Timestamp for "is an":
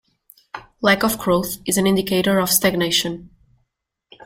1.63-1.85